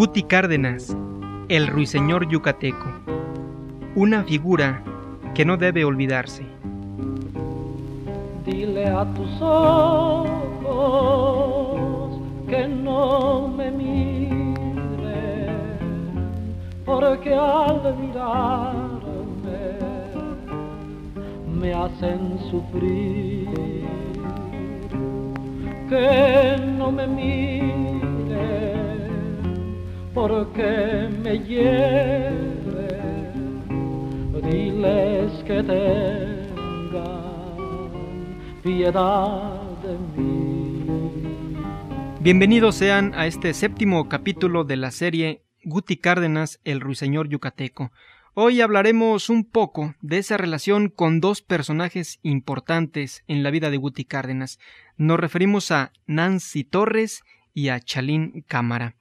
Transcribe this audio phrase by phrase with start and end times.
[0.00, 0.96] Guti Cárdenas,
[1.50, 2.86] el ruiseñor yucateco,
[3.94, 4.82] una figura
[5.34, 6.46] que no debe olvidarse.
[8.46, 10.30] Dile a tus ojos
[12.48, 13.70] que no me
[16.84, 19.00] porque al mirarme
[21.46, 23.48] me hacen sufrir.
[25.88, 28.30] Que no me miren,
[30.14, 32.60] porque me hieren.
[34.50, 36.90] Diles que tengan
[38.62, 40.40] piedad de mí.
[42.20, 47.92] Bienvenidos sean a este séptimo capítulo de la serie Guti Cárdenas, el ruiseñor yucateco.
[48.32, 53.76] Hoy hablaremos un poco de esa relación con dos personajes importantes en la vida de
[53.76, 54.58] Guti Cárdenas.
[54.96, 58.94] Nos referimos a Nancy Torres y a Chalín Cámara.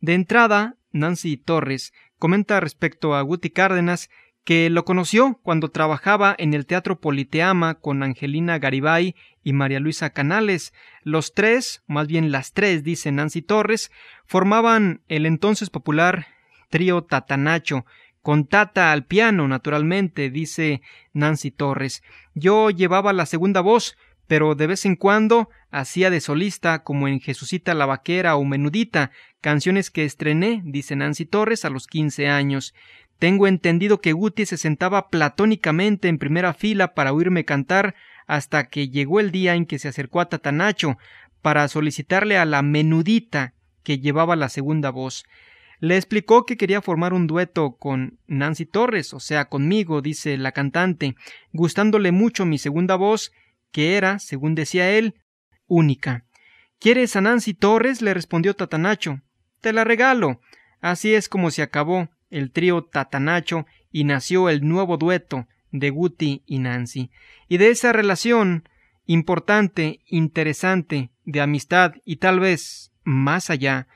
[0.00, 4.08] De entrada, Nancy Torres comenta respecto a Guti Cárdenas
[4.44, 9.16] que lo conoció cuando trabajaba en el Teatro Politeama con Angelina Garibay
[9.46, 10.74] y María Luisa Canales.
[11.04, 13.92] Los tres, más bien las tres, dice Nancy Torres,
[14.24, 16.26] formaban el entonces popular
[16.68, 17.86] trío Tatanacho,
[18.22, 22.02] con Tata al piano, naturalmente, dice Nancy Torres.
[22.34, 27.20] Yo llevaba la segunda voz, pero de vez en cuando hacía de solista como en
[27.20, 32.74] Jesucita la Vaquera o Menudita, canciones que estrené, dice Nancy Torres, a los quince años.
[33.20, 37.94] Tengo entendido que Guti se sentaba platónicamente en primera fila para oírme cantar
[38.26, 40.98] hasta que llegó el día en que se acercó a Tatanacho
[41.42, 45.24] para solicitarle a la menudita que llevaba la segunda voz.
[45.78, 50.52] Le explicó que quería formar un dueto con Nancy Torres, o sea, conmigo, dice la
[50.52, 51.14] cantante,
[51.52, 53.32] gustándole mucho mi segunda voz,
[53.70, 55.14] que era, según decía él,
[55.66, 56.24] única.
[56.78, 58.02] ¿Quieres a Nancy Torres?
[58.02, 59.20] le respondió Tatanacho.
[59.60, 60.40] Te la regalo.
[60.80, 65.46] Así es como se acabó el trío Tatanacho y nació el nuevo dueto
[65.78, 67.10] de Guti y Nancy.
[67.48, 68.68] Y de esa relación
[69.06, 73.86] importante, interesante, de amistad y tal vez más allá,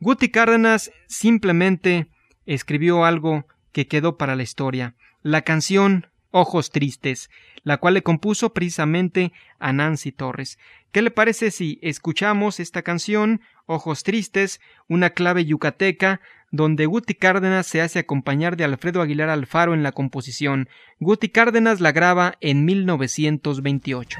[0.00, 2.08] Guti Cárdenas simplemente
[2.46, 7.30] escribió algo que quedó para la historia, la canción Ojos Tristes,
[7.62, 10.58] la cual le compuso precisamente a Nancy Torres.
[10.92, 16.20] ¿Qué le parece si escuchamos esta canción, Ojos Tristes, una clave yucateca,
[16.50, 20.68] donde Guti Cárdenas se hace acompañar de Alfredo Aguilar Alfaro en la composición?
[20.98, 24.18] Guti Cárdenas la graba en 1928.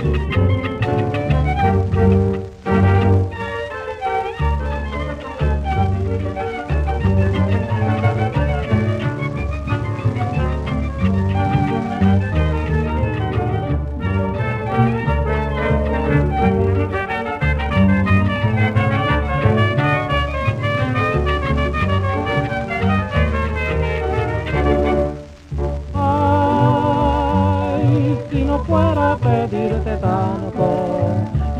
[0.00, 1.51] Música
[28.72, 30.66] fuera a pedirte tanto,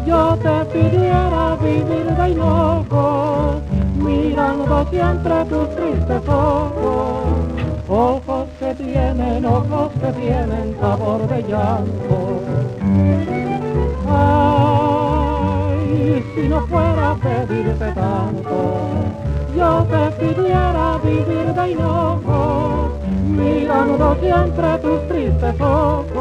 [0.06, 3.60] yo te pidiera vivir de loco,
[3.96, 7.24] mirando siempre tus tristes ojos,
[7.86, 12.16] ojos que tienen, ojos que tienen sabor de llanto.
[14.08, 15.44] Ay,
[16.34, 18.54] si no fuera a pedirte tanto,
[19.54, 22.92] yo te pidiera vivir de loco,
[23.26, 26.11] mirando siempre tus tristes ojos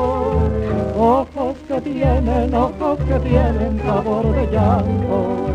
[1.93, 5.47] tienen, ojos que tienen sabor de llanto.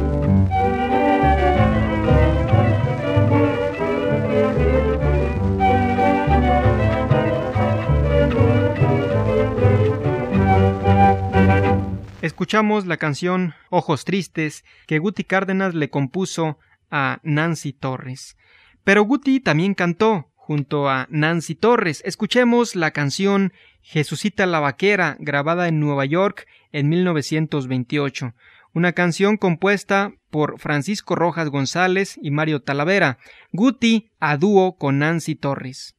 [12.23, 16.59] Escuchamos la canción Ojos Tristes que Guti Cárdenas le compuso
[16.91, 18.37] a Nancy Torres.
[18.85, 22.03] Pero Guti también cantó junto a Nancy Torres.
[22.07, 23.53] Escuchemos la canción
[23.83, 28.33] Jesucita la Vaquera, grabada en Nueva York en 1928.
[28.73, 33.19] Una canción compuesta por Francisco Rojas González y Mario Talavera.
[33.51, 35.97] Guti a dúo con Nancy Torres.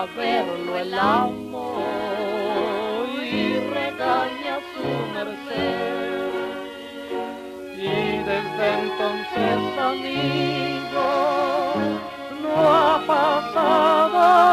[0.00, 1.76] Saberlo el amo
[3.22, 6.30] y regaña su merced.
[7.76, 9.58] Y desde entonces,
[9.90, 11.08] amigo,
[12.42, 14.49] no ha pasado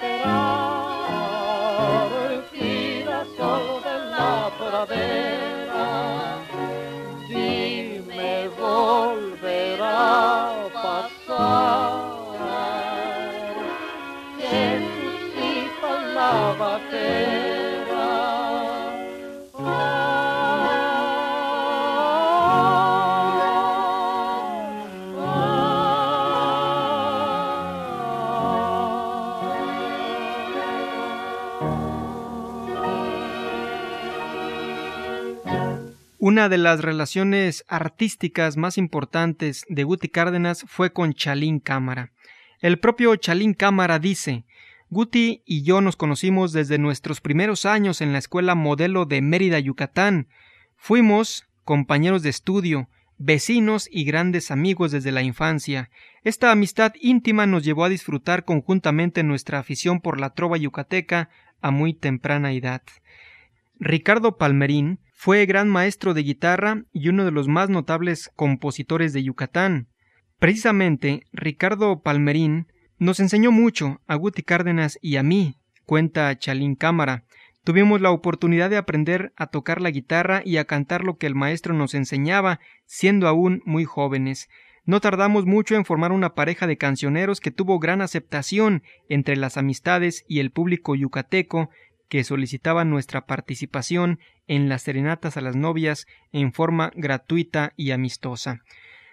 [0.00, 0.37] that I
[36.20, 42.10] Una de las relaciones artísticas más importantes de Guti Cárdenas fue con Chalín Cámara.
[42.60, 44.44] El propio Chalín Cámara dice
[44.90, 49.60] Guti y yo nos conocimos desde nuestros primeros años en la escuela modelo de Mérida,
[49.60, 50.26] Yucatán.
[50.76, 55.88] Fuimos compañeros de estudio, vecinos y grandes amigos desde la infancia.
[56.24, 61.70] Esta amistad íntima nos llevó a disfrutar conjuntamente nuestra afición por la trova yucateca a
[61.70, 62.82] muy temprana edad.
[63.78, 69.24] Ricardo Palmerín fue gran maestro de guitarra y uno de los más notables compositores de
[69.24, 69.88] Yucatán.
[70.38, 75.56] Precisamente, Ricardo Palmerín nos enseñó mucho a Guti Cárdenas y a mí,
[75.86, 77.24] cuenta Chalín Cámara.
[77.64, 81.34] Tuvimos la oportunidad de aprender a tocar la guitarra y a cantar lo que el
[81.34, 84.48] maestro nos enseñaba, siendo aún muy jóvenes.
[84.84, 89.56] No tardamos mucho en formar una pareja de cancioneros que tuvo gran aceptación entre las
[89.56, 91.70] amistades y el público yucateco
[92.08, 98.62] que solicitaban nuestra participación en las serenatas a las novias en forma gratuita y amistosa.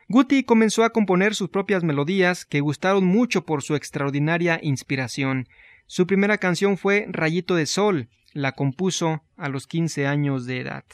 [0.07, 5.47] Guti comenzó a componer sus propias melodías que gustaron mucho por su extraordinaria inspiración.
[5.87, 10.85] Su primera canción fue Rayito de Sol, la compuso a los 15 años de edad.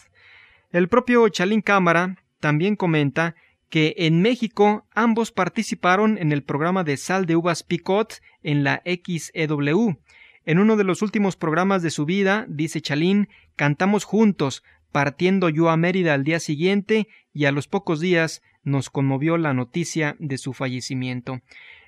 [0.72, 3.36] El propio Chalín Cámara también comenta
[3.70, 8.82] que en México ambos participaron en el programa de Sal de Uvas Picot en la
[8.86, 9.98] XEW.
[10.46, 15.70] En uno de los últimos programas de su vida, dice Chalín, cantamos juntos, partiendo yo
[15.70, 20.38] a Mérida al día siguiente y a los pocos días nos conmovió la noticia de
[20.38, 21.42] su fallecimiento.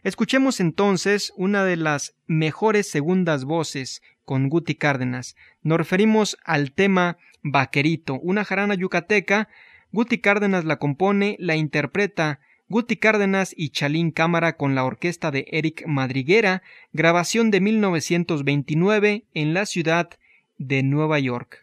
[0.03, 5.35] Escuchemos entonces una de las mejores segundas voces con Guti Cárdenas.
[5.61, 9.49] Nos referimos al tema Vaquerito, una jarana yucateca.
[9.91, 12.39] Guti Cárdenas la compone, la interpreta
[12.73, 19.53] Guti Cárdenas y Chalín Cámara con la orquesta de Eric Madriguera, grabación de 1929 en
[19.53, 20.09] la ciudad
[20.57, 21.59] de Nueva York.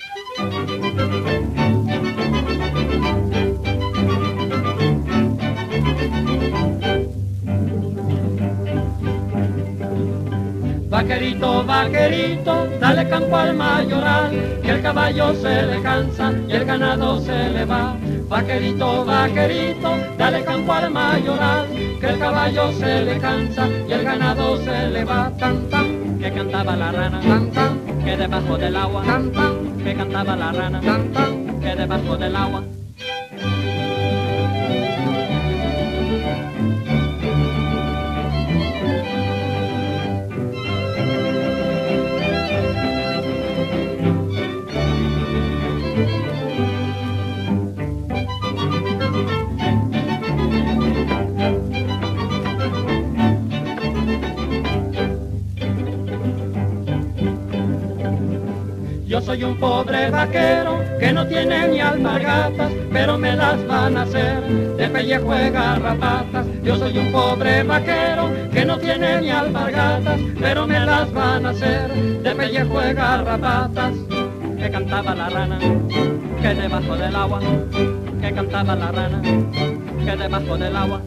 [11.30, 14.30] Vaquerito, vaquerito, dale campo al mayoral,
[14.62, 17.96] que el caballo se le cansa y el ganado se le va.
[18.28, 21.68] Vaquerito, vaquerito, dale campo al mayoral,
[22.00, 25.30] que el caballo se le cansa y el ganado se le va.
[25.38, 29.94] Tan tan, que cantaba la rana, tan tan, que debajo del agua, tan tan, que
[29.94, 32.79] cantaba la rana, tan tan, que debajo del agua.
[59.40, 64.42] Soy un pobre vaquero que no tiene ni alpargatas, pero me las van a hacer
[64.76, 66.46] de pellejo de garrapatas.
[66.62, 71.50] Yo soy un pobre vaquero que no tiene ni alpargatas, pero me las van a
[71.50, 71.90] hacer
[72.22, 73.94] de pellejo de garrapatas.
[74.58, 77.40] Que cantaba la rana, que debajo del agua,
[78.20, 79.22] que cantaba la rana,
[80.04, 81.00] que debajo del agua.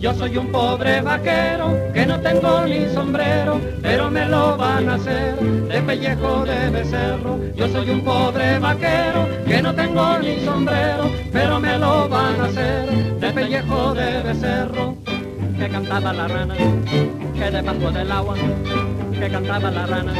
[0.00, 4.94] Yo soy un pobre vaquero que no tengo ni sombrero, pero me lo van a
[4.94, 7.38] hacer de pellejo de becerro.
[7.54, 12.44] Yo soy un pobre vaquero que no tengo ni sombrero, pero me lo van a
[12.46, 12.88] hacer
[13.20, 14.96] de pellejo de becerro.
[15.58, 16.54] Que cantaba la rana,
[17.34, 18.36] que debajo del agua,
[19.18, 20.14] que cantaba la rana,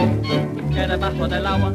[0.75, 1.73] que debajo del agua.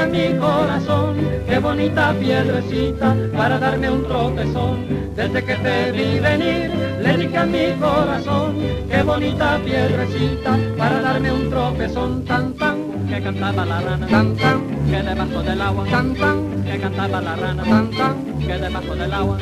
[0.00, 1.16] A mi corazón,
[1.46, 5.14] qué bonita piedrecita para darme un tropezón.
[5.14, 6.70] Desde que te vi venir,
[7.02, 8.56] le dije a mi corazón,
[8.90, 12.24] qué bonita piedrecita para darme un tropezón.
[12.24, 16.80] Tan tan, que cantaba la rana, tan tan, que debajo del agua, tan tan, que
[16.80, 19.38] cantaba la rana, tan tan, que debajo del agua.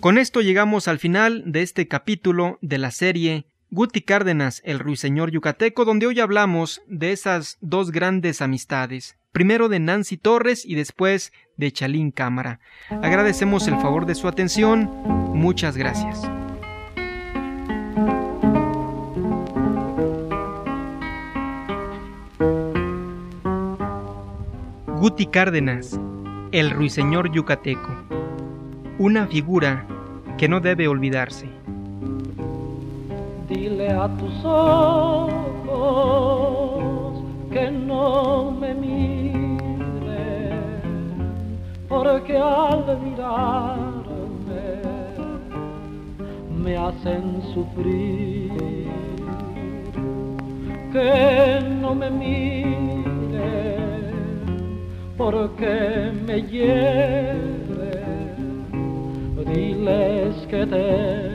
[0.00, 5.30] Con esto llegamos al final de este capítulo de la serie Guti Cárdenas, el ruiseñor
[5.30, 11.32] yucateco, donde hoy hablamos de esas dos grandes amistades, primero de Nancy Torres y después
[11.56, 12.60] de Chalín Cámara.
[12.90, 14.90] Agradecemos el favor de su atención,
[15.32, 16.20] muchas gracias.
[25.00, 25.98] Guti Cárdenas,
[26.52, 27.88] el ruiseñor yucateco,
[28.98, 29.86] una figura
[30.36, 31.61] que no debe olvidarse.
[33.90, 35.42] A tus ojos
[37.50, 39.58] que no me miren,
[41.88, 44.82] porque al mirarme
[46.56, 48.88] me hacen sufrir.
[50.92, 53.32] Que no me miren,
[55.18, 57.52] porque me hieren.
[59.44, 61.31] Diles que tengan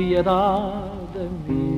[0.00, 1.69] piedad de mí.